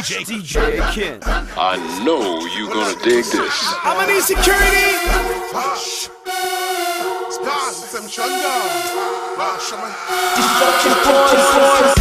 [0.00, 1.20] DJ, DJ, DJ Ken.
[1.58, 3.74] I know you gonna dig this.
[3.84, 4.96] I'm gonna need security.
[11.30, 11.99] Destruction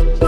[0.00, 0.25] about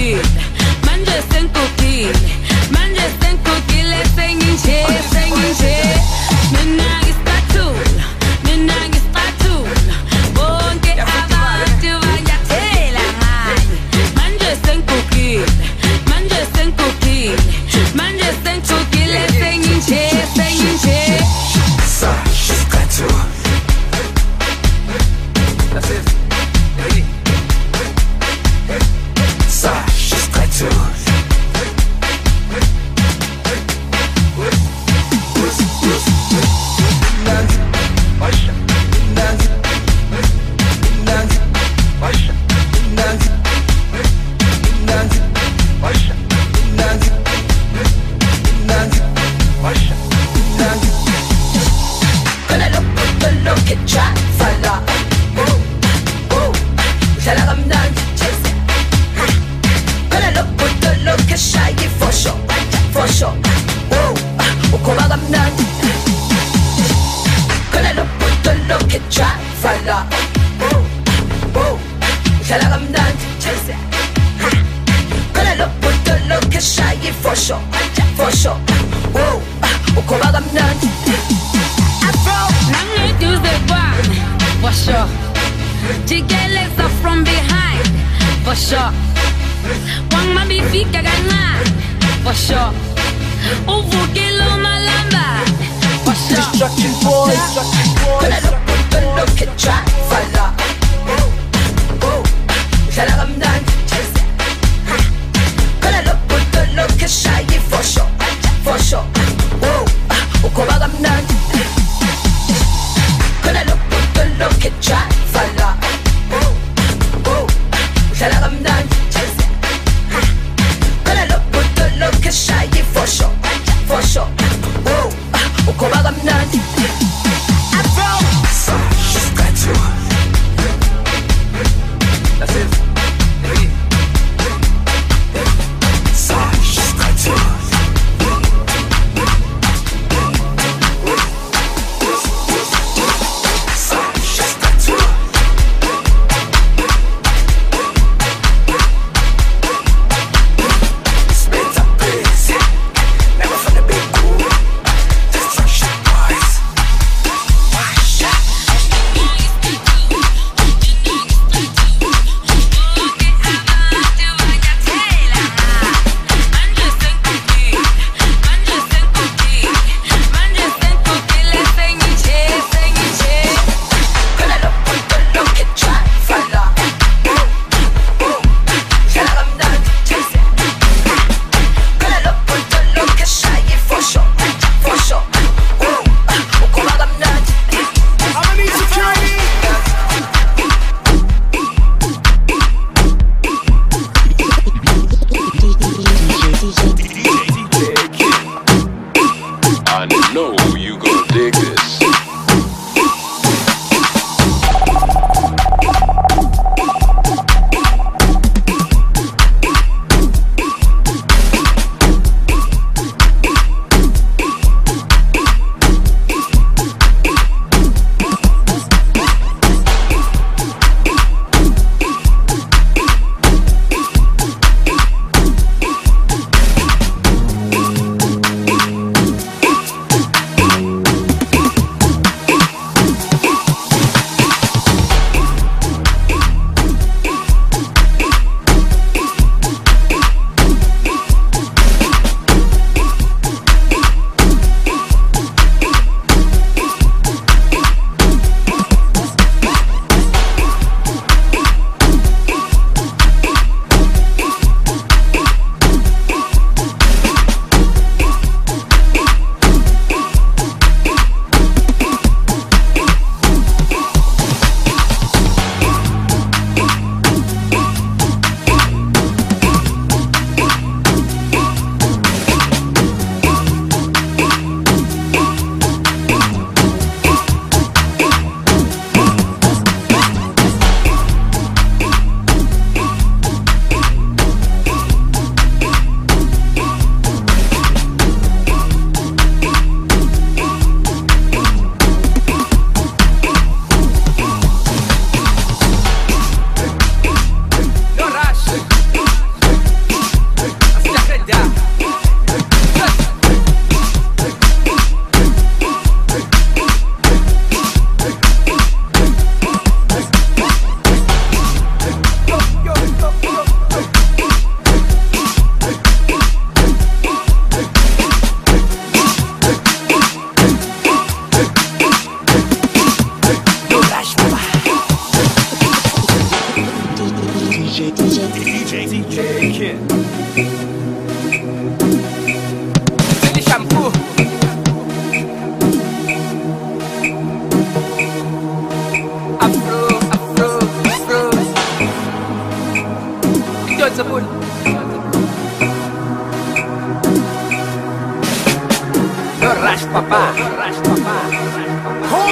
[0.00, 0.40] cookie.
[0.86, 2.39] Man.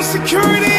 [0.02, 0.77] Security!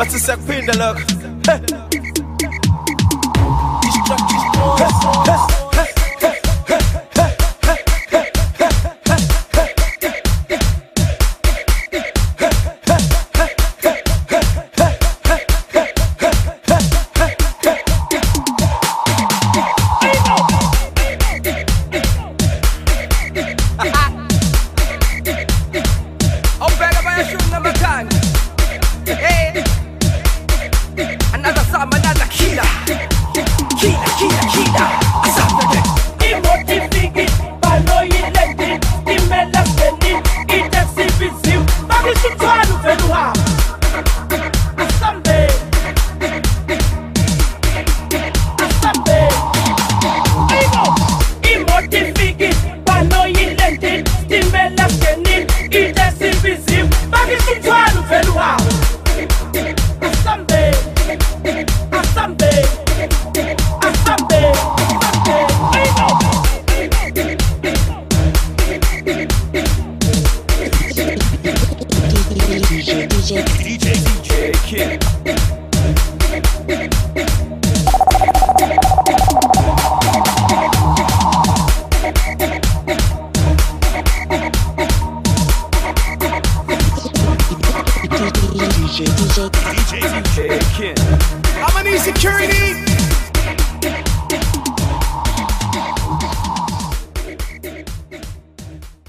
[0.00, 1.00] Bathi siyakuphinda lokho
[1.46, 1.60] Hey.
[5.26, 5.29] Hey,